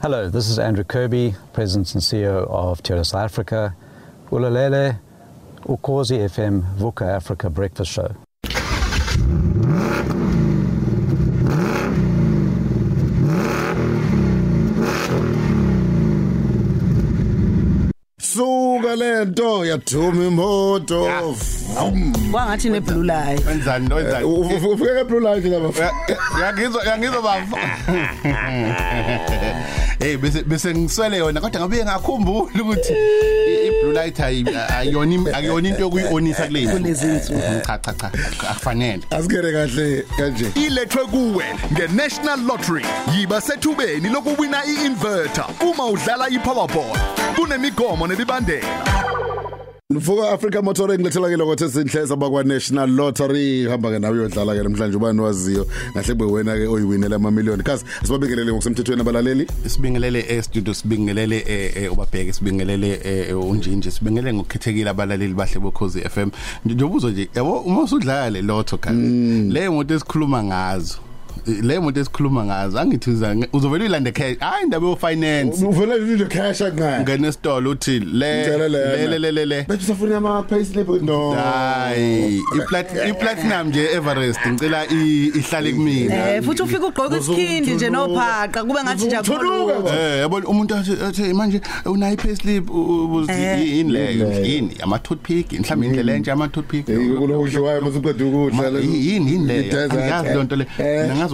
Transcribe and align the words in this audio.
Hello, 0.00 0.28
this 0.30 0.48
is 0.48 0.60
Andrew 0.60 0.84
Kirby, 0.84 1.34
President 1.52 1.92
and 1.92 2.00
CEO 2.00 2.48
of 2.48 2.84
Terra 2.84 3.04
South 3.04 3.24
Africa. 3.24 3.74
Ulalele, 4.30 5.00
Ukozi 5.64 6.18
FM, 6.20 6.62
Vuka 6.76 7.16
Africa 7.16 7.50
Breakfast 7.50 7.90
Show. 7.90 8.14
Suka 19.18 19.24
lento 19.24 19.64
yaduma 19.64 20.26
imoto. 20.26 21.34
Vum. 21.74 22.12
kwangathi 22.32 22.70
neblue 22.70 23.04
line 23.06 23.40
wenzani 23.46 23.94
wenzani? 23.94 24.24
Uf- 24.24 24.52
uf- 24.52 24.64
ufike 24.72 24.94
ke 24.94 25.04
blue 25.04 25.20
light 25.20 25.44
lapha 25.44 25.92
yangizwa 26.40 26.84
yangizwa 26.84 27.22
bafo 27.22 27.56
hey 29.98 30.16
bese 30.16 30.42
bese 30.42 30.74
ngiswele 30.74 31.16
yona 31.18 31.40
kodwa 31.40 31.60
ngabe 31.60 31.84
ngakhumbula 31.84 32.62
ukuthi 32.62 32.92
i- 32.92 33.66
i 33.66 33.70
blue 33.82 33.92
light 33.92 34.18
ayi- 34.20 34.56
ayiyona 34.78 35.36
akuyona 35.36 35.68
into 35.68 35.80
yokuyionisa 35.82 36.46
kulezi. 36.46 36.72
Kulezi 36.72 37.06
insuku. 37.06 37.40
cha 37.66 37.78
cha 37.78 37.92
cha. 37.92 38.10
Akufanele. 38.50 39.02
Asikere 39.10 39.52
kahle 39.52 40.04
kanje. 40.16 40.46
Ilethwe 40.54 41.04
kuwe 41.04 41.44
ngeNational 41.72 42.40
Lottery. 42.46 42.86
Yiba 43.18 43.40
sethubeni 43.40 44.08
lokuwina 44.08 44.64
iinverter. 44.66 45.44
Uma 45.60 45.86
udlala 45.86 46.28
iPowerball 46.28 46.98
kunemigomo 47.36 48.06
nemibandela 48.06 48.66
Mfuka 49.94 50.30
Africa 50.30 50.60
Motoring 50.62 51.02
lethela 51.02 51.30
ke 51.30 51.36
lokho 51.36 51.64
esinhle 51.64 52.06
sabakwa 52.06 52.44
National 52.44 52.90
Lottery. 52.90 53.64
Hamba 53.68 53.90
ke 53.90 53.98
nawe 53.98 54.18
uyodlala 54.18 54.54
ke 54.54 54.62
namhlanje 54.62 54.96
ubani 54.96 55.20
waziyo 55.20 55.66
ngahle 55.92 56.14
kube 56.14 56.24
wena 56.24 56.56
ke 56.56 56.66
oyiwinela 56.66 57.16
ama 57.16 57.30
million 57.30 57.62
kasi 57.62 57.84
sibabekelele 58.04 58.52
ngokusemthethweni 58.52 59.00
abalaleli? 59.00 59.46
Sibingelele 59.66 60.24
e 60.28 60.42
studio 60.42 60.74
sibingelele 60.74 61.36
eh, 61.36 61.76
eh, 61.76 61.92
ubabheke 61.92 62.32
sibingelele 62.32 63.00
eh, 63.04 63.40
unjinje 63.40 63.90
sibingelele 63.90 64.34
ngokukhethekile 64.34 64.90
abalaleli 64.90 65.34
bahle 65.34 65.60
bokhozi 65.60 66.00
FM 66.00 66.30
njobuzo 66.64 67.10
nje 67.10 67.28
yabo 67.34 67.60
uma 67.60 67.82
usudlala 67.82 68.30
le 68.30 68.42
lotto 68.42 68.78
kan 68.78 69.52
le 69.52 69.68
moto 69.68 69.94
esikhuluma 69.94 70.44
ngazo 70.44 71.07
le 71.46 71.78
moto 71.80 72.00
esikhuluma 72.00 72.44
ngazo 72.44 72.78
angithi 72.78 73.10
uza- 73.10 73.48
uzovela 73.52 73.84
uyilande 73.84 74.12
cash? 74.12 74.38
Hayi 74.40 74.64
indaba 74.64 74.86
yo 74.86 74.96
finance 74.96 75.64
uvela 75.64 75.96
lile 75.96 76.24
cash 76.26 76.60
akunayo 76.62 77.02
ngene 77.02 77.32
store 77.32 77.68
uthi 77.68 78.00
le 78.00 78.38
Ngicela 78.40 78.68
lena. 78.68 78.96
le 78.96 79.06
le 79.06 79.18
le 79.18 79.30
le 79.32 79.44
le. 79.46 79.62
Bethu 79.68 79.84
safuna 79.84 80.16
ama 80.16 80.42
payslip 80.42 80.88
no. 81.02 81.30
Hayi 81.32 82.42
iplat 82.56 82.86
iplatinum 83.08 83.68
nje 83.68 83.84
Everest 83.94 84.40
ngicela 84.48 84.86
i- 84.86 85.26
ihlale 85.34 85.72
kumina. 85.72 86.34
Eh 86.36 86.42
futhi 86.42 86.62
ufika 86.62 86.86
ugqoka 86.86 87.18
isikhindi 87.18 87.74
nje 87.74 87.90
nophaqa 87.90 88.64
kube 88.64 88.80
ngathi 88.84 89.06
nje. 89.06 89.18
Uthuluka 89.18 89.74
akukho 89.76 89.88
Eh 89.94 90.18
yabona 90.20 90.46
umuntu 90.46 90.74
athi 90.74 90.92
athi 91.08 91.32
manje 91.34 91.60
unayi 91.84 92.16
payslip 92.16 92.70
ubuzi 92.70 93.32
Eh. 93.32 93.76
yini 93.76 93.92
le? 93.92 94.12
Yini. 94.12 94.48
yini 94.48 94.76
ama 94.82 94.98
toothpick 94.98 95.52
mhlawumbe 95.52 95.86
indlela 95.86 96.12
enje 96.14 96.30
ama 96.32 96.48
toothpick 96.48 96.86
kulo 97.18 97.40
ushiwayo 97.40 97.80
mase 97.80 97.98
uqeda 97.98 98.24
ukudla 98.24 98.70
Ma- 98.70 98.78
yini 98.78 99.06
yini 99.30 99.46
le? 99.46 99.58
I-desert. 99.60 99.92
angiyazi 99.92 100.34
lonto 100.34 100.56
le. 100.56 100.66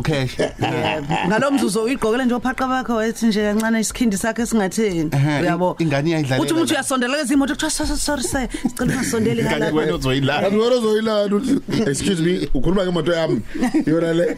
Eh. 0.05 0.28
ngazi 0.28 1.05
ucash 1.09 1.28
ngalomzuzu 1.28 1.83
uyigqokele 1.83 2.25
nje 2.25 2.34
ophaqa 2.34 2.67
bakho 2.69 3.03
ethi 3.03 3.27
nje 3.27 3.41
kancane 3.42 3.81
isikhindi 3.81 4.17
sakhe 4.17 4.47
singatheni 4.47 5.11
Ehhe, 5.12 5.41
uyabo? 5.42 5.77
ingane 5.78 6.11
iyayidlalela 6.11 6.42
uthi 6.42 6.53
umuntu 6.53 6.73
la. 6.73 6.78
uyasondela 6.78 7.17
lezi 7.17 7.34
imoto 7.34 7.55
kuthiwa 7.55 7.70
"So- 7.70 7.87
so- 7.87 7.97
sorry 7.97 8.22
sir. 8.22 8.48
Sicela 8.50 8.92
ungasondeli 8.95 9.42
kanti 9.42 9.61
wena 9.65 9.72
ngala 9.72 9.95
uzoyilala 9.97 10.41
Kanti 10.42 10.56
wena 10.56 10.77
uzoyilana 10.77 11.37
uthi 11.37 11.61
excuse 11.91 12.20
me 12.22 12.48
ukhuluma 12.55 12.84
ngemoto 12.84 13.12
yami. 13.12 13.41
Yona 13.87 14.12
le. 14.12 14.37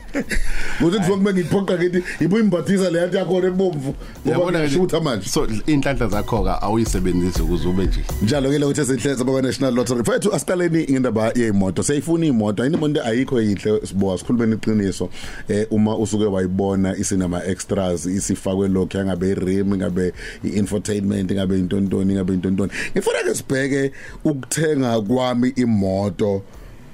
Uthi 0.81 0.99
kuzokuba 0.99 1.17
kube 1.17 1.33
ngiphoqa 1.33 1.75
ngithi 1.79 2.03
ibuye 2.25 2.43
imbathisa 2.43 2.91
le 2.91 2.99
yathi 2.99 3.17
yakho 3.17 3.39
ebomvu. 3.47 3.95
Ngoba 4.27 4.31
yabona 4.39 4.59
ngishutha 4.61 5.01
manje 5.01 5.29
so 5.29 5.47
inhlanhla 5.67 6.09
zakho 6.09 6.45
ka 6.45 6.62
awuyisebenzisi 6.62 7.43
ukuze 7.43 7.69
ube 7.69 7.84
nje. 7.87 8.01
Njalo 8.23 8.51
ke 8.51 8.59
lokho 8.59 8.81
esehleze 8.83 9.25
baba 9.25 9.43
National 9.43 9.75
Lottery. 9.75 10.01
Mfethu 10.01 10.34
asiqaleni 10.34 10.87
ngendaba 10.91 11.33
yeimoto 11.34 11.83
seyifuna 11.83 12.27
imoto. 12.27 12.62
Ayini 12.62 12.77
imoto 12.77 13.03
ayikho 13.05 13.41
yinhle 13.41 13.81
sibowa 13.87 14.19
sikhulumeni 14.19 14.55
iqiniso 14.55 15.09
eh 15.49 15.67
uma 15.71 15.97
usuke 15.97 16.25
wayibona 16.25 16.97
isinama 16.97 17.45
extras 17.45 18.07
isifakwe 18.07 18.69
lokho 18.69 18.99
yangabe 18.99 19.31
irim 19.31 19.75
ngabe 19.75 20.13
infotainment 20.43 21.33
ngabe 21.33 21.59
intontoni 21.59 22.15
ngabe 22.15 22.35
intontoni. 22.35 22.73
Ngifuna 22.93 23.23
ke 23.23 23.35
sibheke 23.35 23.93
ukuthenga 24.25 25.01
kwami 25.01 25.49
imoto 25.57 26.43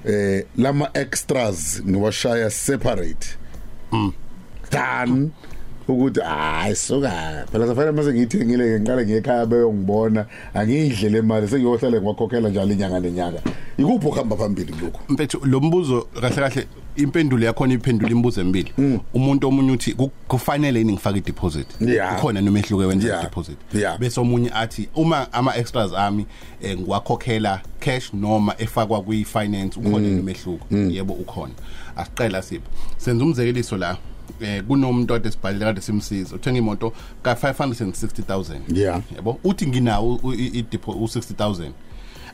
eh 0.05 0.45
lama 0.57 0.89
extras 0.93 1.81
ngiwashaya 1.87 2.49
separate. 2.49 3.37
Done. 4.71 5.31
Ukuthi 5.87 6.19
hayi 6.21 6.75
soka 6.75 7.45
phela 7.51 7.67
safanele 7.67 7.91
mase 7.91 8.13
ngiyithengile 8.13 8.63
ke 8.63 8.79
ngiqale 8.79 9.05
ngekhaya 9.05 9.45
beyongibona. 9.45 10.25
Angiyidle 10.53 11.09
le 11.09 11.21
mali 11.21 11.47
sengiyohlala 11.47 12.01
ngwakhokhela 12.01 12.49
njalo 12.49 12.73
inyanga 12.73 12.99
nenyanga. 12.99 13.41
Ikuphi 13.77 14.07
ukuhamba 14.07 14.35
phambili 14.37 14.73
lokho 14.81 14.99
mfethu 15.09 15.39
lo 15.45 15.59
mbuzo 15.59 16.07
kahle 16.21 16.35
kahle 16.35 16.67
impendulo 16.95 17.45
yakho 17.45 17.67
iphendula 17.67 18.11
imibuzo 18.11 18.41
emibili 18.41 18.73
umuntu 19.13 19.47
omunye 19.47 19.71
uthi 19.71 19.93
ku- 19.93 20.11
kufanele 20.27 20.79
yini 20.79 20.93
ngifake 20.93 21.17
i-deposit? 21.17 21.67
Yeah. 21.81 22.17
ukhona 22.17 22.41
nomehluko 22.41 22.77
wenza 22.87 23.07
Yeah. 23.07 23.19
i-deposit? 23.21 23.57
Yeah. 23.73 23.99
bese 23.99 24.19
omunye 24.19 24.49
athi 24.53 24.89
uma 24.95 25.33
ama 25.33 25.55
extras 25.57 25.93
ami 25.93 26.25
eh, 26.61 26.77
ngiwakhokhela 26.79 27.61
cash 27.79 28.13
noma 28.13 28.55
efakwa 28.57 29.01
kwi-finance 29.01 29.79
ukhona 29.79 30.07
nomehluko 30.07 30.75
yebo 30.75 31.13
ukhona. 31.13 31.53
Asiqela 31.95 32.41
sipho. 32.41 32.67
Senza 32.97 33.23
umzekeliso 33.25 33.77
la 33.77 33.97
eh 34.41 34.63
kunomuntu 34.63 35.13
ade 35.13 35.31
sibhalile 35.31 35.65
kade 35.65 35.81
simsiza 35.81 36.35
uthenga 36.35 36.57
imoto 36.57 36.93
ka 37.23 37.33
560000 37.33 38.59
Yeah. 38.73 39.01
yabo 39.15 39.39
uthi 39.43 39.67
nginawo 39.67 40.19
u- 40.23 40.33
i- 40.33 40.47
i- 40.59 40.61
depo- 40.71 40.93
u60000 40.95 41.71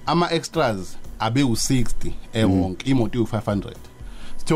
ama 0.06 0.32
extras 0.34 0.98
abe 1.20 1.44
u60 1.44 2.12
ewonke 2.34 2.90
imoto 2.90 3.20
u500 3.24 3.56
sithe 3.56 3.90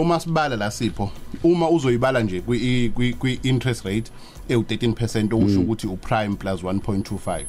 uma 0.01 0.19
sibala 0.19 0.55
la 0.55 0.71
sipho 0.71 1.11
uma 1.43 1.69
uzoyibala 1.69 2.23
nje 2.23 2.41
kwi 2.41 2.91
kwi 2.95 3.13
kwi 3.13 3.39
interest 3.43 3.85
rate 3.85 4.11
ewu13% 4.49 5.33
okusho 5.35 5.61
ukuthi 5.61 5.87
uprime 5.87 6.35
plus 6.35 6.63
1.25 6.63 7.39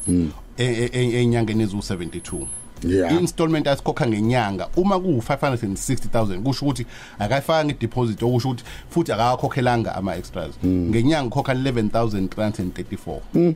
e- 0.58 0.64
e- 0.64 0.90
e- 0.92 1.22
enyangeni 1.22 1.62
ezu 1.62 1.76
72 1.76 2.46
Yeah. 2.88 3.12
installment 3.20 3.66
asikhokha 3.66 4.06
ngenyanga 4.06 4.68
uma 4.76 5.00
ku 5.00 5.22
560000 5.26 6.42
kusho 6.42 6.66
ukuthi 6.66 6.86
akayifaka 7.18 7.64
ngedeposit 7.64 8.22
okusho 8.22 8.48
ukuthi 8.48 8.64
futhi 8.90 9.12
akakhokhelanga 9.12 9.94
ama 9.94 10.16
extras 10.16 10.50
ngenyanga 10.66 11.26
ukhokha 11.26 11.54
11334 11.54 13.54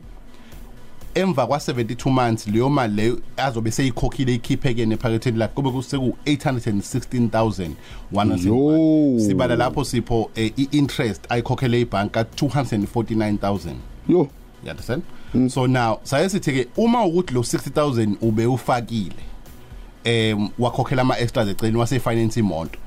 emva 1.18 1.46
kwa 1.46 1.58
72 1.58 2.10
months 2.10 2.46
leyo 2.46 2.68
mali 2.70 2.94
leyo 2.94 3.18
azobe 3.36 3.70
seyikhokhile 3.70 4.34
ikhipheke 4.34 4.86
nephaketheni 4.86 5.38
lakhe 5.38 5.54
kube 5.54 5.70
kuseku 5.70 6.16
816101 6.26 8.46
Yo. 8.46 9.20
sibala 9.26 9.56
lapho 9.56 9.84
sipho 9.84 10.30
eh, 10.34 10.52
i-interest 10.56 11.24
ayikhokhele 11.28 11.80
ibhanka 11.80 12.22
249000 12.22 13.58
yo! 14.08 14.28
You 14.64 14.70
understand? 14.70 15.02
Mm. 15.34 15.48
so 15.48 15.66
now 15.66 16.00
saye 16.02 16.28
sithi 16.28 16.52
ke 16.52 16.68
uma 16.76 17.04
ukuthi 17.04 17.34
lo 17.34 17.40
60000 17.40 18.14
ube 18.20 18.46
ufakile 18.46 19.12
em 20.04 20.48
wakhokhela 20.58 21.02
ama 21.02 21.18
extras 21.18 21.48
eceleni 21.48 21.78
wase 21.78 22.00
finance 22.00 22.40
imoto 22.40 22.78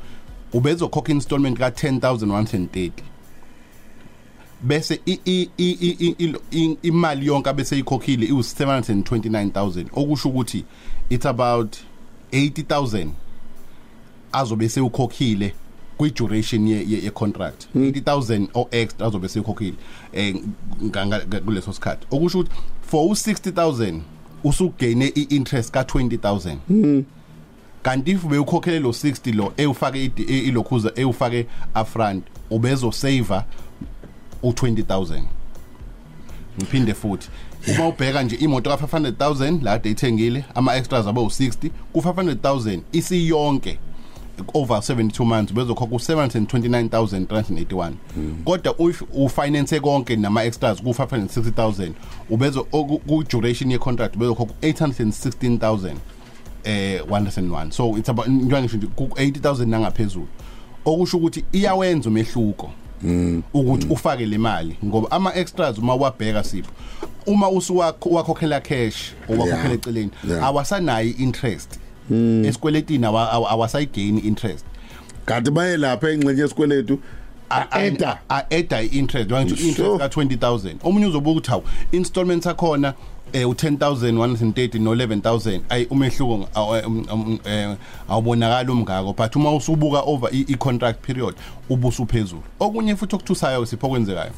ubezokhokha 0.53 1.11
installment 1.11 1.57
ka 1.57 1.69
10130 1.69 2.91
bese 4.63 4.99
imali 6.81 7.25
yonke 7.25 7.49
abese 7.49 7.79
ikhokhile 7.79 8.25
iwu 8.25 8.39
729000 8.39 9.85
okusho 9.93 10.29
ukuthi 10.29 10.65
it's 11.09 11.25
about 11.25 11.77
80000 12.31 13.07
azobe 14.31 14.69
sewukhokhile 14.69 15.53
kwi 15.97 16.11
duration 16.11 16.67
ye 16.67 16.85
ye, 16.87 17.03
ye 17.03 17.11
contract. 17.11 17.67
80000 17.75 18.47
o 18.53 18.67
extra 18.71 19.07
azobe 19.07 19.27
sewukhokhile 19.27 19.75
eh 20.13 20.35
kuleso 21.45 21.73
sikhathi. 21.73 22.07
Okusho 22.11 22.39
ukuthi 22.39 22.51
for 22.81 23.05
u 23.05 23.13
60000 23.13 24.01
usugaine 24.43 25.11
i 25.15 25.21
interest 25.29 25.71
ka 25.71 25.81
20000 25.83 27.03
kanti 27.83 28.11
if 28.11 28.25
bewukhokhele 28.25 28.79
lo 28.79 28.89
60 28.89 29.35
lo 29.35 29.53
ewufake 29.57 30.11
ilokhuza 30.27 30.91
ewufake 30.95 31.47
upfront 31.81 32.23
ubezo 32.49 32.91
saver 32.91 33.45
u20000 34.43 35.21
ngiphinde 36.57 36.93
futhi 36.93 37.29
uma 37.67 37.87
ubheka 37.87 38.23
nje 38.23 38.35
imoto 38.35 38.77
ka 38.77 38.85
500000 38.85 39.63
la 39.63 39.71
kade 39.71 39.89
ithengile 39.89 40.45
ama 40.55 40.75
extras 40.75 41.07
abo 41.07 41.21
u60 41.21 41.69
ku 41.93 41.99
500000 41.99 42.79
isiyonke 42.91 43.79
over 44.53 44.77
72 44.77 45.25
months 45.25 45.53
bezokhokha 45.53 45.95
u729381 45.95 47.91
kodwa 48.45 48.75
if 48.89 49.03
ufinance 49.13 49.79
konke 49.79 50.15
nama 50.15 50.43
extras 50.43 50.81
ku 50.81 50.89
560000 50.89 51.91
ubezo 52.29 52.63
ku 52.63 53.23
duration 53.31 53.71
ye 53.71 53.77
contract 53.77 54.17
bezokhokha 54.17 54.53
816000 54.61 55.95
eh 56.63 57.01
101 57.09 57.71
so 57.71 57.97
it's 57.97 58.09
about 58.09 58.27
njengoba 58.27 58.61
ngisho 58.61 58.77
ku 58.95 59.03
80000 59.03 59.65
nangaphezulu. 59.65 60.27
Okusho 60.85 61.17
ukuthi 61.17 61.45
iyawenza 61.51 62.09
umehluko. 62.09 62.71
Ukuthi 63.53 63.87
ufake 63.89 64.25
le 64.25 64.37
mali 64.37 64.77
ngoba 64.85 65.11
ama 65.11 65.35
extras 65.35 65.77
uma 65.77 65.95
wabheka 65.95 66.43
sipho 66.43 66.71
uma 67.25 67.49
usuwakhokhela 67.49 68.59
cash 68.61 69.13
owakhokhela 69.29 69.61
Yeah. 69.63 69.73
eceleni 69.73 70.11
Yeah. 70.29 70.43
awasanayi 70.43 71.09
interest 71.11 71.79
esikweletini 72.45 73.05
awa- 73.05 73.31
awa- 73.31 73.49
awasayigain 73.49 74.17
interest 74.25 74.65
kanti 75.25 75.51
baye 75.51 75.77
lapha 75.77 76.09
engxenye 76.09 76.41
yesikweletu 76.41 76.99
a-eda 77.49 78.19
a-eda 78.29 78.81
i-interest 78.81 79.31
wangithi 79.31 79.73
Sure. 79.73 79.93
interest 79.93 79.99
ka-20000 79.99 80.75
omunye 80.83 81.05
uzobuka 81.05 81.31
ukuthi 81.31 81.49
hawu 81.49 81.63
installment 81.91 82.43
sakhona 82.43 82.93
eh 83.33 83.45
u10000 83.47 84.11
130 84.17 84.79
no 84.79 84.95
11000 84.95 85.59
ayi 85.69 85.85
umehluko 85.89 86.33
um, 86.85 87.05
um, 87.11 87.39
eh, 87.45 87.75
awubonakala 88.09 88.71
umngako. 88.71 89.13
But 89.13 89.35
uma 89.35 89.51
usubuka 89.55 89.99
over 90.05 90.29
i- 90.33 90.45
i-contract 90.47 91.05
period 91.07 91.35
ubusu 91.69 92.05
phezulu 92.05 92.43
okunye 92.59 92.95
futhi 92.95 93.15
okuthusayo 93.15 93.65
sipho 93.65 93.89
kwenzekayo 93.89 94.31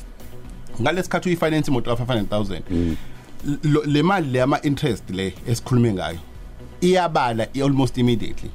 ngalesikhathi 0.82 1.30
uyifinance 1.30 1.72
imoto 1.72 1.96
ka 1.96 2.04
500000 2.04 2.96
lo- 3.64 3.84
le 3.86 4.04
mali 4.04 4.28
le 4.32 4.42
ama 4.42 4.62
interest 4.62 5.10
le 5.10 5.34
esikhulume 5.48 5.94
ngayo 5.94 6.18
iyabala 6.84 7.48
i- 7.54 7.62
almost 7.62 7.98
immediately 7.98 8.50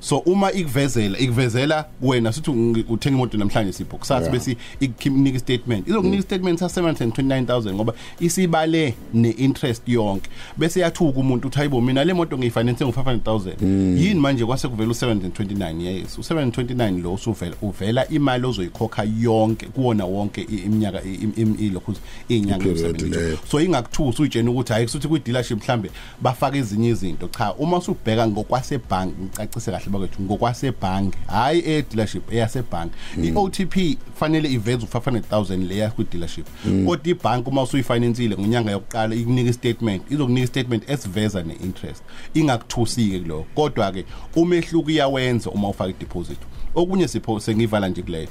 so 0.00 0.18
uma 0.18 0.52
ikuvezela 0.52 1.18
ikuvezela 1.18 1.84
wena 2.02 2.32
sithi 2.32 2.50
ungi- 2.50 2.84
uthenga 2.88 3.16
imoto 3.16 3.38
namhlanje 3.38 3.72
sipho. 3.72 3.96
Kusasa 3.96 4.20
Yeah. 4.20 4.32
bese 4.32 4.56
ikunika 4.80 5.38
statement. 5.38 5.88
Izokunika 5.88 6.22
statement 6.22 6.58
sa 6.58 6.66
729000 6.68 7.72
ngoba 7.74 7.92
isibale 8.20 8.94
ne-interest 9.14 9.88
yonke. 9.88 10.30
Bese 10.56 10.80
yathuka 10.80 11.20
umuntu 11.20 11.48
uthi 11.48 11.56
hayibo 11.58 11.80
mina 11.80 12.04
le 12.04 12.12
moto 12.14 12.38
ngiyifinance 12.38 12.84
ngo 12.84 12.92
500000 12.92 13.98
yini 13.98 14.20
manje 14.20 14.44
kwase 14.46 14.68
kuvela 14.68 14.90
u729 14.92 15.80
yes 15.80 16.18
u729 16.18 17.02
lo 17.02 17.12
usuvela 17.14 17.56
uvela 17.62 18.08
imali 18.08 18.46
ozoyikhokha 18.46 19.04
yonke 19.20 19.66
kuwona 19.66 20.04
wonke 20.04 20.40
i- 20.42 20.56
iminyaka 20.66 21.02
i- 21.02 21.14
i- 21.14 21.42
i- 21.42 21.66
ilokhu 21.66 21.94
inyanga 22.28 22.58
Period 22.58 22.78
emsebenzini 22.78 23.10
leyo. 23.16 23.38
so 23.50 23.60
ingakuthusi 23.60 24.22
uyitshena 24.22 24.50
ukuthi 24.50 24.72
hayi 24.72 24.84
kusuthi 24.86 25.08
kwi 25.08 25.20
dealership 25.20 25.58
mhlambe 25.62 25.90
bafaka 26.22 26.56
ezinye 26.56 26.88
izinto. 26.88 27.28
Cha 27.28 27.54
uma 27.54 27.73
usubheka 27.78 28.28
ngokwasebhangi 28.28 29.12
ngicacise 29.22 29.70
kahle 29.70 29.86
bakwethu 29.90 30.22
ngokwasebhangi 30.22 31.16
hayi 31.26 31.60
e 31.66 31.82
dealership 31.82 32.32
eyasebhangi 32.32 32.92
i 33.22 33.32
OTP 33.36 33.98
fanele 34.18 34.48
iveze 34.52 34.86
u500000 34.86 35.66
leya 35.68 35.90
kwi 35.90 36.04
dealership 36.12 36.46
kodwa 36.86 37.08
ibhanki 37.10 37.50
uma 37.50 37.62
usuyifinanceile 37.62 38.36
ngonyanga 38.36 38.70
yokuqala 38.70 39.14
ikunika 39.14 39.52
statement 39.52 40.02
izokunika 40.10 40.46
statement 40.46 40.90
esiveza 40.90 41.42
ne-interest. 41.42 42.02
Ingakuthusi-ke 42.34 43.18
kuloko 43.20 43.46
kodwa 43.54 43.92
ke 43.92 44.04
umehluko 44.36 44.90
iyawenza 44.90 45.50
uma 45.50 45.68
ufaka 45.68 45.90
i-deposit. 45.90 46.38
Okunye 46.74 47.08
sipho 47.08 47.40
sengivala 47.40 47.88
nje 47.88 48.02
kuleyo. 48.02 48.28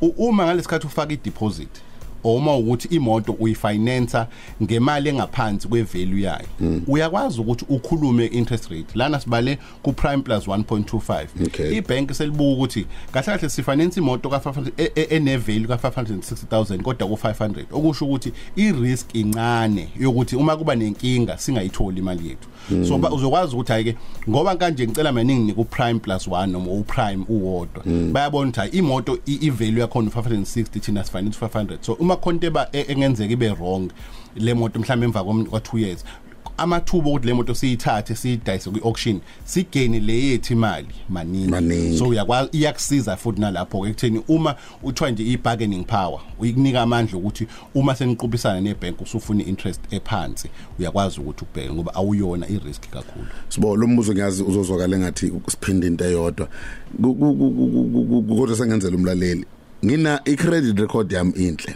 U- 0.00 0.14
uma 0.28 0.44
ngalesikhathi 0.44 0.86
ufaka 0.86 1.12
i-deposit 1.12 1.68
uma 2.24 2.56
ukuthi 2.56 2.88
imoto 2.88 3.32
uyifinance 3.40 4.18
ngemali 4.62 5.08
engaphansi 5.08 5.68
kwevalue 5.68 6.22
yayo. 6.22 6.46
Uyakwazi 6.86 7.40
ukuthi 7.40 7.64
ukhulume 7.68 8.26
interest 8.26 8.70
rate. 8.70 8.86
Lana 8.94 9.20
sibale 9.20 9.58
ku 9.82 9.92
prime 9.92 10.22
plus 10.22 10.46
1.25 10.46 11.26
Okay. 11.46 11.76
ibhank 11.76 12.12
selibuka 12.12 12.50
ukuthi 12.52 12.86
kahle 13.12 13.26
kahle 13.26 13.48
sifinance 13.48 14.00
imoto 14.00 14.28
ka 14.28 14.38
500 14.38 14.70
e- 14.78 14.92
e- 14.94 15.06
enevalue 15.16 15.66
ka 15.68 15.76
560000 15.76 16.82
kodwa 16.82 17.08
ku 17.08 17.14
500 17.14 17.64
okusho 17.72 18.04
ukuthi 18.04 18.32
i-risk 18.56 19.14
incane 19.14 19.88
yokuthi 20.00 20.36
uma 20.36 20.56
kuba 20.56 20.74
nenkinga 20.76 21.38
singayitholi 21.38 21.98
imali 21.98 22.28
yethu. 22.28 22.48
So 22.88 22.98
ba- 22.98 23.10
uzokwazi 23.10 23.54
ukuthi 23.54 23.72
hayi 23.72 23.84
ke 23.84 23.96
ngoba 24.28 24.56
kanje 24.56 24.86
ngicela 24.86 25.12
mina 25.12 25.24
ninginike 25.24 25.60
uprime 25.60 25.98
plus 26.00 26.28
1 26.28 26.46
noma 26.46 26.72
uprime 26.72 27.24
uwodwa. 27.28 27.82
Bayabona 28.12 28.48
ukuthi 28.48 28.60
hayi 28.60 28.72
imoto 28.72 29.18
i- 29.26 29.38
i-value 29.46 29.80
yakhona 29.80 30.10
560 30.10 30.80
thina 30.80 31.04
sifinance 31.04 31.38
500 31.38 31.78
so 31.80 31.96
uma 32.08 32.16
khonto 32.16 32.46
eba 32.46 32.68
e- 32.72 32.84
engenzeka 32.88 33.32
ibe 33.32 33.50
wrong 33.50 33.90
le 34.36 34.54
moto 34.54 34.78
mhlawumbe 34.80 35.04
emva 35.06 35.20
kwam- 35.20 35.44
kwa 35.46 35.60
2 35.60 35.78
years 35.78 36.04
amathuba 36.56 37.10
ukuthi 37.10 37.26
le 37.26 37.34
moto 37.34 37.54
siyithathe 37.54 38.14
siyidayise 38.14 38.70
kwi-auction 38.70 39.20
sigene 39.44 40.00
le 40.00 40.12
yethu 40.26 40.52
imali 40.52 40.86
maningi. 41.08 41.48
Maningi. 41.50 41.98
so 41.98 42.08
uyakwazi 42.08 42.48
iyakusiza 42.52 43.16
futhi 43.16 43.40
nalapho 43.40 43.80
ke 43.82 43.88
ekutheni 43.88 44.22
uma 44.28 44.54
uthiwa 44.82 45.10
nje 45.10 45.22
i-bargaining 45.24 45.84
power 45.84 46.20
uyikunika 46.38 46.82
amandla 46.82 47.18
ukuthi 47.18 47.46
uma 47.74 47.94
seniqubisana 47.94 48.60
nebhenki 48.60 49.02
usufuna 49.02 49.42
i-interest 49.42 49.80
ephansi 49.90 50.48
uyakwazi 50.78 51.20
ukuthi 51.20 51.44
ubheke 51.44 51.72
ngoba 51.74 51.94
awuyona 51.94 52.48
i-risk 52.48 52.90
kakhulu. 52.90 53.26
Sibo 53.48 53.76
lo 53.76 53.86
mbuzo 53.86 54.12
ngiyazi 54.12 54.42
uzozwakala 54.42 54.96
engathi 54.96 55.32
siphinde 55.50 55.86
into 55.86 56.04
eyodwa. 56.04 56.48
Ku- 57.02 57.14
ku- 57.14 57.34
ku- 57.34 57.50
ku- 57.50 57.90
ku- 57.92 58.22
ku- 58.22 58.36
kodwa 58.36 58.56
sengenzela 58.56 58.96
umlaleli. 58.96 59.44
Ngina 59.84 60.20
i-credit 60.24 60.78
record 60.78 61.12
yami 61.12 61.32
inhle. 61.32 61.74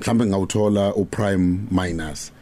Mhlambe 0.00 0.26
ngawuthola 0.26 0.94
uprime 0.94 1.58
minus. 1.70 2.32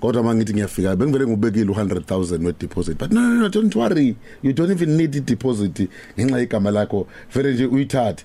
Kodwa 0.00 0.22
mangithi 0.22 0.52
ngiyafika 0.52 0.96
bengivele 0.96 1.26
ngubekile 1.26 1.64
u100000 1.72 2.46
we 2.46 2.52
deposit 2.60 2.98
but 2.98 3.12
no 3.12 3.20
no 3.20 3.34
no 3.34 3.48
don't 3.48 3.74
worry. 3.76 4.16
You 4.42 4.52
don't 4.52 4.70
even 4.70 4.96
need 4.96 5.14
i 5.16 5.20
deposit 5.20 5.88
ngenxa 6.18 6.40
igama 6.42 6.70
lakho. 6.70 7.06
Vele 7.34 7.54
nje 7.54 7.66
uyithathe. 7.66 8.24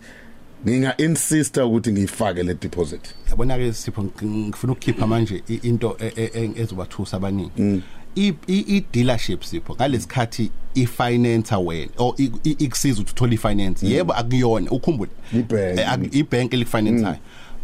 Nginga 0.68 0.98
insista 0.98 1.66
ukuthi 1.66 1.92
ngiyifake 1.92 2.44
le 2.44 2.54
deposit. 2.54 3.02
Yabona 3.30 3.58
ke 3.58 3.74
sipho 3.74 4.02
ng- 4.02 4.48
ngifuna 4.48 4.74
ukukhipha 4.74 5.08
manje 5.08 5.44
i- 5.50 5.60
into 5.68 5.98
e- 6.00 6.14
e- 6.16 6.32
e- 6.34 6.52
ezobathusa 6.62 7.18
abaningi. 7.18 7.82
I 8.16 8.34
i- 8.48 8.66
i 8.78 8.86
dealership 8.94 9.44
sipho 9.44 9.76
ngalesikhathi 9.76 10.52
ifinance 10.76 11.56
wena 11.56 11.92
or 11.98 12.14
i- 12.18 12.32
i- 12.44 12.56
ikusiza 12.60 13.02
ukuthi 13.02 13.12
uthole 13.14 13.34
ifinance. 13.36 13.88
Yebo 13.88 14.14
akuyona 14.14 14.72
ukhumbule. 14.72 15.12
Ibhanki. 15.34 15.82
Eh, 15.82 15.92
ak- 15.94 16.16
ibhank 16.16 16.54
elifinanceayo. 16.54 17.18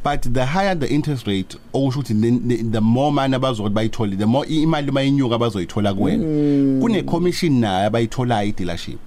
But 0.06 0.22
the 0.34 0.46
higher 0.46 0.76
the 0.80 0.88
interest 0.88 1.28
rate 1.28 1.58
okusho 1.74 2.00
ukuthi 2.00 2.14
the, 2.14 2.32
the, 2.32 2.64
the 2.64 2.80
more 2.82 3.12
money 3.12 3.36
abazokuthi 3.36 3.74
bayithole 3.74 4.16
the 4.18 4.26
more 4.26 4.46
i- 4.50 4.62
imali 4.62 4.92
mayinyuka 4.92 5.36
abazoyithola 5.36 5.94
kuwena. 5.94 6.24
Kune 6.82 7.04
commission 7.04 7.60
nayo 7.60 7.88
abayitholayo 7.88 8.50
i-dealership. 8.50 9.00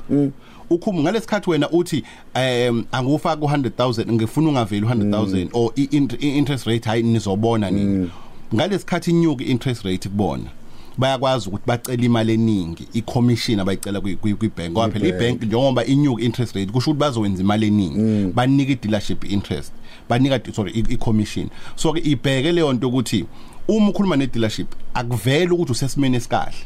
Ukhumu 0.71 1.03
ngalesikhathi 1.03 1.50
wena 1.50 1.71
uthi 1.71 2.05
um 2.35 2.85
angufaka 2.93 3.43
u100000 3.47 4.12
ngifuna 4.12 4.49
ungaveli 4.49 4.87
u100000 4.87 5.49
or 5.53 5.73
i- 5.77 5.87
int- 5.87 6.17
i- 6.21 6.39
interest 6.39 6.67
rate 6.67 6.89
hayi 6.89 7.03
nizobona 7.03 7.71
nini? 7.71 8.11
Ngalesikhathi 8.55 9.11
inyuka 9.11 9.45
interest 9.45 9.83
rate 9.85 10.09
kubona. 10.09 10.45
Bayakwazi 10.99 11.49
ukuthi 11.49 11.62
bacela 11.67 12.03
imali 12.05 12.33
eningi 12.35 12.89
i-commission 12.93 13.61
abayicela 13.61 14.00
kwi- 14.00 14.17
kwi- 14.17 14.35
kwi-bank. 14.35 14.71
Ngoba 14.71 14.89
phela 14.89 15.00
Kwi-bank. 15.00 15.23
i-bank 15.23 15.43
njengoba 15.43 15.85
inyuka 15.85 16.23
interest 16.23 16.55
rate 16.56 16.73
kusho 16.73 16.91
ukuthi 16.91 17.00
bazowenza 17.00 17.43
imali 17.43 17.67
eningi. 17.67 18.33
Banika 18.35 18.73
i-dealership 18.73 19.25
interest 19.31 19.73
banika 20.09 20.41
sorry 20.55 20.73
i- 20.73 20.93
i-commission. 20.95 21.49
So 21.77 21.93
ke 21.93 22.00
ibheke 22.00 22.53
leyo 22.53 22.73
nto 22.73 22.89
ukuthi 22.89 23.25
uma 23.69 23.89
ukhuluma 23.91 24.17
ne-dealership 24.17 24.67
akuvele 24.95 25.50
ukuthi 25.50 25.73
usesimeni 25.73 26.17
esikahle. 26.17 26.57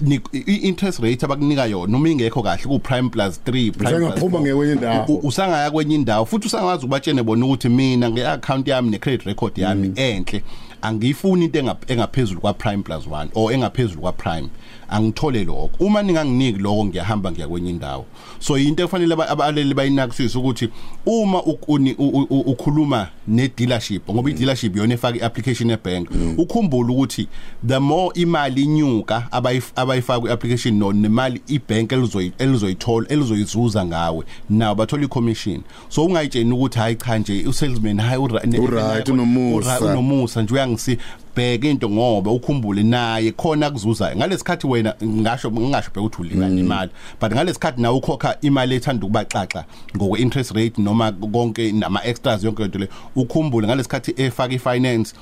Ni- 0.00 0.20
i- 0.32 0.54
interest 0.68 1.00
rate 1.00 1.24
abakunika 1.24 1.66
yona 1.66 1.92
noma 1.92 2.08
ingekho 2.08 2.42
kahle 2.42 2.62
ku-prime 2.62 3.08
plus 3.10 3.40
3 3.44 3.70
prime 3.72 3.72
plus 3.72 3.92
Usangaphuma 3.92 4.38
4. 4.38 4.40
ngekwenye 4.40 4.72
indawo. 4.72 5.04
U- 5.08 5.14
u- 5.14 5.26
usangaya 5.28 5.70
kwenye 5.70 5.94
indawo 5.94 6.24
futhi 6.26 6.46
usangazi 6.46 6.86
ubatshene 6.86 7.22
bona 7.22 7.44
ukuthi 7.46 7.68
mina 7.68 8.10
nge-account 8.10 8.68
yami 8.68 8.90
ne-credit 8.90 9.26
record 9.26 9.58
yami 9.58 9.92
enhle. 9.96 10.42
Angiyifuni 10.82 11.44
into 11.44 11.58
engap- 11.60 11.92
engaphezulu 11.92 12.40
kwa-prime 12.40 12.82
plus 12.82 13.06
1 13.06 13.28
or 13.34 13.52
engaphezulu 13.52 14.00
kwa-prime. 14.00 14.48
Angithole 14.88 15.44
lokho. 15.44 15.70
Uma 15.80 16.02
ninganginiki 16.02 16.58
lokho 16.58 16.84
ngiyahamba 16.84 17.32
ngiya 17.32 17.48
kwenye 17.48 17.70
indawo. 17.70 18.04
So 18.38 18.58
into 18.58 18.84
efanele 18.84 19.14
aba- 19.14 19.28
abaleli 19.28 19.74
bayinakisise 19.74 20.38
ukuthi 20.38 20.68
uma 21.06 21.42
u- 21.42 21.58
uni- 21.68 21.94
u- 21.98 22.08
u- 22.08 22.26
u- 22.30 22.40
ukhuluma 22.40 23.08
ne-dealership 23.28 24.10
ngoba 24.10 24.30
i-dealership 24.30 24.76
yona 24.76 24.94
efaka 24.94 25.16
i-application 25.18 25.70
ebhank 25.70 26.08
ukhumbule 26.38 26.92
ukuthi 26.92 27.28
the 27.66 27.78
more 27.78 28.10
imali 28.14 28.62
inyuka 28.62 29.28
abayif- 29.32 29.72
abayifaka 29.76 30.20
kwi-application 30.20 30.74
no 30.78 30.92
nemali 30.92 31.40
ibhank 31.48 31.90
elizoyi- 31.92 32.32
elizoyithola 32.38 33.08
elizoyizuza 33.08 33.84
ngawe 33.86 34.24
nawo 34.50 34.74
bathola 34.74 35.02
i-commission. 35.04 35.60
So 35.88 36.04
ungayitsheni 36.04 36.52
ukuthi 36.52 36.78
hayi 36.78 36.94
cha 36.96 37.18
nje 37.18 37.44
u-salesman 37.48 38.00
hayi 38.00 38.18
ura- 38.22 38.46
ne- 38.46 38.58
Uright, 38.58 39.08
unomusa. 39.08 39.80
ura- 39.80 39.90
unomusa 39.90 40.42
nje. 40.42 40.54
Uyangisi 40.66 40.98
bheka 41.36 41.68
into 41.68 41.90
ngoba 41.90 42.30
ukhumbule 42.30 42.82
naye 42.82 43.32
khona 43.32 43.70
kuzuzayo 43.70 44.16
ngalesikhathi 44.16 44.66
wena 44.66 44.94
ngasho 45.04 45.50
ngingasho 45.50 45.90
bheka 45.90 46.00
ukuthi 46.00 46.22
ulingana 46.22 46.60
imali 46.60 46.90
but 47.20 47.32
ngalesikhathi 47.32 47.82
nawe 47.82 47.96
ukhokha 47.96 48.36
imali 48.40 48.74
ethanda 48.74 49.06
ukubaxaxa 49.06 49.64
ngokwe 49.96 50.20
interest 50.20 50.50
rate 50.50 50.82
noma 50.82 51.12
konke 51.12 51.72
nama 51.72 52.04
extras 52.04 52.44
yonke 52.44 52.64
into 52.64 52.78
le 52.78 52.88
ukhumbule 53.16 53.66
ngalesikhathi 53.66 54.14
efaka 54.16 54.54
ifinance 54.54 55.14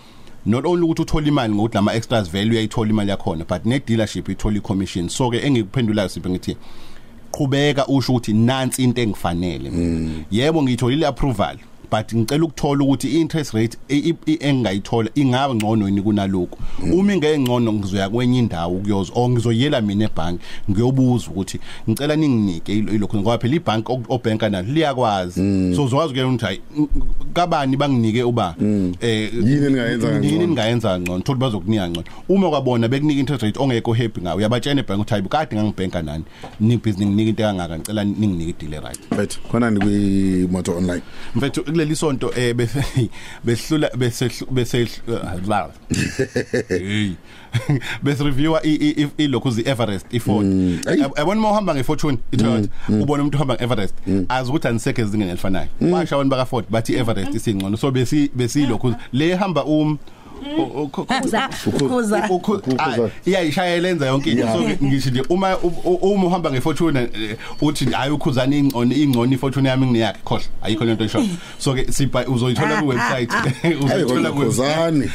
not 0.46 0.66
only 0.66 0.84
ukuthi 0.84 1.02
uthola 1.02 1.26
imali 1.26 1.54
ngokuthi 1.54 1.74
nama 1.74 1.94
extras 1.94 2.30
value 2.30 2.50
uyayithola 2.50 2.90
imali 2.90 3.10
yakhona 3.10 3.44
but 3.44 3.64
ne 3.64 3.78
dealership 3.78 4.28
ithola 4.28 4.56
i-commission. 4.56 5.08
So 5.08 5.30
ke 5.30 5.40
engikuphendulayo 5.46 6.08
siphe 6.08 6.30
ngithi 6.30 6.56
qhubeka 7.32 7.86
usho 7.86 8.12
ukuthi 8.12 8.32
nansi 8.32 8.82
into 8.82 9.02
engifanele 9.02 9.70
mina. 9.70 10.24
Yebo 10.30 10.62
ngiyitholile 10.62 11.06
approval 11.06 11.56
but 11.94 12.14
ngicela 12.14 12.44
ukuthola 12.44 12.84
ukuthi 12.84 13.08
i-interest 13.08 13.54
rate 13.54 13.78
i- 13.88 13.98
i- 14.10 14.14
i- 14.32 14.38
engingayithola 14.40 15.10
ingaba 15.14 15.54
ngcono 15.54 15.88
yini 15.88 16.02
kunalokho 16.02 16.58
uma 16.92 17.12
ingeke 17.14 17.38
ngcono 17.38 17.72
ngizoya 17.72 18.08
kwenye 18.08 18.38
indawo 18.38 18.78
kuyozo 18.78 19.12
or 19.14 19.30
ngizoyela 19.30 19.80
mina 19.80 20.04
ebhanki 20.04 20.42
ngiyobuza 20.70 21.26
ukuthi 21.30 21.58
ngicela 21.88 22.16
ninginike 22.16 22.72
ilo- 22.78 22.92
ilokho 22.92 23.16
ngoba 23.18 23.38
phela 23.38 23.54
ibhanki 23.56 23.92
ok- 23.92 24.06
obhenka 24.08 24.48
nalo 24.48 24.68
liyakwazi. 24.72 25.40
So 25.76 25.84
uzokwazi 25.84 26.10
ukuyena 26.12 26.28
ukuthi 26.28 26.44
hayi 26.44 26.60
ng- 26.78 26.88
kabani 27.32 27.76
banginike 27.76 28.22
uba 28.22 28.54
eh 29.00 29.30
Yini 29.34 29.60
ningayenza 29.60 30.08
yini 30.08 30.20
kangcono? 30.20 30.46
ningayenza 30.46 31.00
ngcono? 31.00 31.20
Thola 31.22 31.38
bazokunika 31.38 31.88
ngcono. 31.88 32.06
Uma 32.28 32.50
kwabona 32.50 32.88
bekunika 32.88 33.20
interest 33.20 33.42
rate 33.42 33.58
ongekho 33.60 33.92
happy 33.92 34.20
ngayo 34.20 34.36
uyabatshela 34.36 34.80
ebhanki 34.80 35.00
ukuthi 35.00 35.10
hayi 35.14 35.28
kade 35.28 35.56
ngangibhenka 35.56 36.02
nani? 36.02 36.24
Ni 36.60 36.76
business 36.76 37.08
nginika 37.08 37.30
into 37.30 37.42
engaka 37.42 37.78
ngicela 37.78 38.04
ninginike 38.04 38.50
i-deal 38.64 38.82
right 38.82 38.98
Right. 39.10 39.38
Khona 39.50 39.70
ni 39.70 39.80
kwi 39.80 40.48
moto 40.52 40.76
online. 40.76 41.02
mfethu 41.34 41.62
kuleli 41.84 41.96
sonto 41.96 42.32
eh 42.36 42.54
bese- 42.54 43.08
behlula 43.44 43.90
bese 43.96 44.30
bese 44.50 44.88
hey. 46.68 47.12
Bese 48.02 48.24
reviewer 48.24 48.60
ilokhu 49.18 49.50
zi 49.50 49.62
Everest 49.66 50.06
iphone 50.14 50.78
Ayi. 50.86 51.00
yabona 51.00 51.40
uma 51.40 51.50
uhamba 51.50 51.74
ngefortune 51.74 52.18
itoyota 52.32 52.68
ubona 52.88 53.22
umuntu 53.22 53.36
uhamba 53.36 53.54
ngeEverest 53.54 53.94
azi 54.28 54.50
ukuthi 54.50 54.68
anisekho 54.68 55.02
ezingeni 55.02 55.30
elifanayo. 55.30 55.68
Basha 55.80 56.14
abantu 56.16 56.30
baka 56.30 56.44
Ford 56.46 56.64
bathi 56.70 56.94
Everest 56.96 57.34
isingcono. 57.34 57.76
So 57.76 57.90
besi 57.90 58.30
besilokhu 58.34 58.94
le 59.12 59.34
hamba 59.36 59.64
um 59.64 59.98
Ukhuza. 61.66 62.28
Ukhuza. 62.30 63.10
iyayishayela 63.26 63.88
enza 63.88 64.06
yonke 64.06 64.30
into. 64.30 64.42
Yeah. 64.42 64.54
so 64.54 64.62
ke 64.64 64.78
ngisho 64.84 65.10
nje 65.10 65.22
uma 65.28 65.56
u- 65.58 65.94
uma 66.02 66.26
uhamba 66.26 66.50
ngefortune 66.50 67.00
eh, 67.00 67.36
uthi 67.62 67.84
hayi 67.84 68.10
ukhuzana 68.12 68.56
ingcono 68.56 68.94
ingcono 68.94 69.32
ifortune 69.32 69.68
yami 69.68 69.86
ngineyakhe. 69.86 70.18
Khohle 70.24 70.44
ayikho 70.62 70.84
lento 70.84 71.04
esho 71.04 71.24
so 71.58 71.74
ke 71.74 71.92
sibha 71.92 72.26
uzoyithola 72.26 72.80
ku 72.82 72.88
website 72.88 73.30
Hayi 73.62 73.74
uzoyithola 73.74 74.32
ku 74.32 74.38
khozani. 74.42 75.10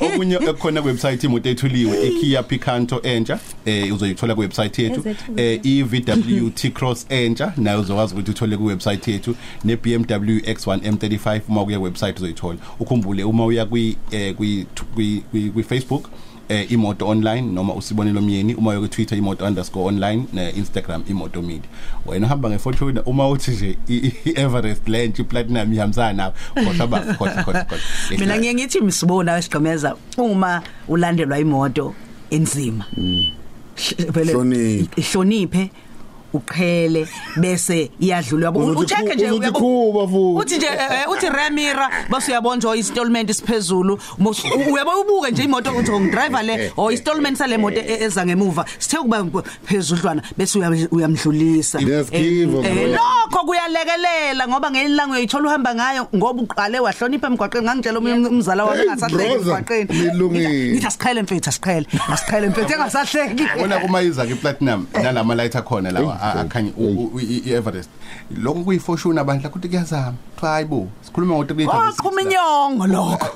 okunye 0.00 0.34
ekhona 0.36 0.82
ku 0.82 0.88
website 0.88 1.24
imoto 1.24 1.48
ethuliwe 1.50 2.08
iKia 2.08 2.42
Picanto 2.42 3.00
entsha. 3.02 3.38
Eh 3.66 3.92
uzoyithola 3.94 4.34
ku 4.34 4.40
website 4.40 4.78
yethu 4.78 5.04
eh 5.36 5.60
iVW 5.64 6.50
T-Cross 6.54 7.06
entsha. 7.08 7.52
Nayo 7.56 7.80
uzokwazi 7.80 8.14
ukuthi 8.14 8.30
uthole 8.30 8.56
ku 8.56 8.64
website 8.66 9.08
yethu 9.08 9.34
ne 9.64 9.76
BMW 9.76 10.38
X1 10.38 10.78
M35 10.78 11.40
uma 11.48 11.64
kuya 11.64 11.80
website 11.80 12.16
uzoyithola. 12.16 12.58
Ukhumbule 12.80 13.24
uma 13.24 13.44
uya 13.44 13.66
kwi 13.66 13.96
eh, 14.10 14.34
kwi 14.42 14.66
kwi 14.94 15.22
kwi- 15.32 15.50
kwi 15.50 15.62
Facebook 15.62 16.08
eh 16.48 16.72
imoto 16.72 17.06
online 17.08 17.42
noma 17.52 17.74
usibonelo 17.74 18.20
myeni 18.20 18.54
uma 18.54 18.70
uya 18.70 18.80
ku 18.80 18.88
Twitter 18.88 19.18
imoto_online 19.18 20.24
na 20.32 20.50
Instagram 20.50 21.02
imoto 21.08 21.42
media. 21.42 21.68
Wena 22.06 22.26
uhamba 22.26 22.50
ngefortune 22.50 23.00
uma 23.06 23.28
uthi 23.28 23.50
nje 23.50 23.76
i- 23.88 23.94
i- 23.96 24.12
i-Everest 24.24 24.88
Land 24.88 25.18
iplatinum 25.18 25.72
ihambisana 25.72 26.12
nawe. 26.12 26.32
Khohlwa 26.54 26.86
ba 26.86 27.00
khohlwa 27.00 27.42
khohlwa 27.44 27.64
khohlwa. 27.64 27.78
mina 28.18 28.38
ngiye 28.38 28.54
ngithi 28.54 28.80
misibona 28.80 29.38
esigqemeza 29.38 29.96
uma 30.18 30.62
ulandelwa 30.88 31.38
imoto 31.38 31.94
enzima. 32.30 32.84
Hl- 33.76 34.10
vele 34.12 34.32
Hloniphe. 35.12 35.70
Ihloniphe 36.32 36.38
uqhele 36.38 37.06
bese 37.36 37.90
iyadlula 38.00 38.46
yabo 38.46 38.60
Uzothi 38.60 38.80
ucheck 38.80 38.98
khu- 38.98 39.14
nje 39.14 39.26
uzothi 39.30 39.46
uyabo- 39.46 39.58
khuba 39.58 40.08
futhi. 40.08 40.40
uthi 40.40 40.56
nje 40.56 40.66
eh, 40.66 41.02
eh, 41.02 41.10
uthi 41.10 41.26
remira 41.28 41.90
base 42.10 42.28
uyabonjwa 42.32 42.76
installment 42.76 43.30
isiphezulu. 43.30 43.98
Mos- 44.18 44.44
u- 44.44 44.72
uyabo 44.72 44.90
ubuke 45.00 45.30
nje 45.30 45.44
imoto 45.44 45.70
uthi 45.70 45.90
ngidriver 45.92 46.42
le 46.44 46.72
or 46.76 46.92
installment 46.92 47.36
sale 47.38 47.56
moto 47.58 47.80
e- 47.80 48.04
eza 48.04 48.24
ngemuva. 48.26 48.64
Sithe 48.78 48.96
kuba 49.02 49.24
phezudlwana 49.64 50.22
bese 50.36 50.58
uya- 50.58 50.88
uyamdlulisa. 50.90 51.78
Yes-give, 51.80 52.42
Eh, 52.42 52.46
bro. 52.48 52.62
eh, 52.64 52.88
lokho 52.96 53.46
kuyalekelela 53.46 54.48
ngoba 54.48 54.70
ngelinye 54.70 54.92
ilanga 54.94 55.14
uyithola 55.16 55.48
uhamba 55.48 55.74
ngayo 55.74 56.08
ngoba 56.14 56.42
uqale 56.42 56.78
wahlonipha 56.80 57.26
emgwaqeni. 57.26 57.62
Ngangitshela 57.66 57.98
omunye 57.98 58.28
umzala 58.28 58.64
wami 58.64 58.78
Hey, 58.78 58.86
engasahleki 58.86 59.28
brother, 59.28 59.40
emgwaqeni. 59.40 59.88
nilungile. 59.98 60.48
Ngithi- 60.48 60.70
ngithi 60.72 60.86
asiqhele 60.86 61.22
mfethu 61.22 61.48
asiqhele. 61.48 61.86
Asiqhele 62.12 62.48
mfethu 62.48 62.72
engasahleki. 62.76 63.44
Bona 63.58 63.78
kuma 63.80 64.02
iza 64.02 64.26
ke 64.26 64.34
platinum 64.34 64.86
nalama 65.02 65.34
light 65.34 65.54
akhona 65.56 65.90
lawa. 65.90 66.18
A- 66.22 66.40
akhanya 66.40 66.70
u- 66.76 67.10
u- 67.14 67.20
i- 67.20 67.42
i-Everest. 67.46 67.90
Lokho 68.42 68.60
kuyifortune 68.64 69.20
abantu 69.20 69.48
ukuthi 69.48 69.68
kuyazama. 69.68 70.14
Kuthiwa 70.34 70.52
hayibo 70.52 70.88
sikhuluma 71.02 71.34
ngo 71.34 71.44
3 71.44 71.66
waqhuma 71.66 72.22
inyongo 72.22 72.86
lokho. 72.86 73.26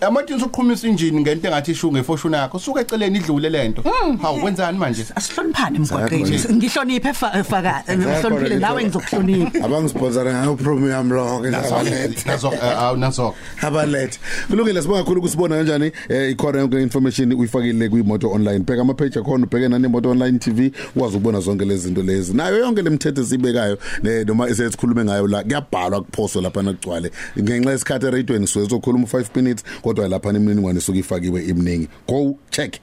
Amathini 0.00 0.40
sokuqhumisa 0.40 0.88
injini 0.88 1.20
ngento 1.20 1.48
engathi 1.48 1.70
ishu 1.72 1.92
ngefortune 1.92 2.36
yakho 2.36 2.58
suka 2.58 2.80
eceleni 2.80 3.18
idlule 3.18 3.50
lento 3.50 3.82
hawu 4.22 4.44
wenzani 4.44 4.78
manje? 4.78 5.04
Asihloniphane 5.14 5.76
emgwaqeni? 5.78 6.22
Exactly. 6.34 6.56
ngihloniphe 6.56 7.12
fa- 7.12 7.44
faka 7.44 7.84
ngihloniphile 7.96 8.56
nawe 8.58 8.82
ngizokuhlonipha 8.84 9.64
Abangisponsora 9.64 10.32
ngayo 10.34 10.54
premium 10.56 11.10
rock 11.12 11.46
abalethe. 11.46 12.28
nazo 12.30 12.52
awu 12.78 12.96
nazo 12.96 13.34
abalethe 13.62 14.18
kulungile 14.48 14.82
sibonga 14.82 15.00
kakhulu 15.02 15.20
ukusibona 15.20 15.56
kanjani 15.56 15.92
eh 16.08 16.30
ikhona 16.30 16.58
yonke 16.58 16.82
information 16.82 17.32
uyifakile 17.32 17.88
kwimoto 17.88 18.30
online. 18.30 18.58
Bheka 18.58 18.82
ama 18.82 18.94
page 18.94 19.18
akhona 19.18 19.46
ubheke 19.46 19.68
nane 19.68 19.88
moto 19.88 20.10
online 20.10 20.38
TV 20.38 20.72
ukwazi 20.96 21.16
ukubona 21.16 21.40
zonke 21.40 21.64
lezi 21.64 21.82
zinto 21.88 22.02
lezi 22.02 22.15
nayo 22.34 22.58
yonke 22.58 22.82
lemithetho 22.82 23.24
sibekayo 23.24 23.78
ne 24.02 24.24
noma 24.24 24.48
esesikhulume 24.48 25.04
ngayo 25.04 25.26
la 25.26 25.42
kuyabhalwa 25.42 26.02
kuphoswa 26.02 26.42
lapha 26.42 26.62
nakugcwale. 26.62 27.10
Ngenxa 27.38 27.70
yesikhathi 27.70 28.06
eradweni 28.06 28.46
so 28.46 28.68
sokhuluma 28.68 29.06
5 29.06 29.24
minutes 29.36 29.64
kodwa 29.82 30.08
lapha 30.08 30.30
imininingwane 30.30 30.78
isuke 30.78 30.98
ifakiwe 30.98 31.44
iminingi 31.44 31.88
go 32.08 32.38
check. 32.50 32.80